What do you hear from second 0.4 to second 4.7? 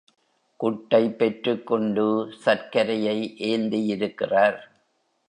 குட்டைப் பெற்றுக் கொண்டு சர்க்கரையை ஏந்தியிருக்கிறார்.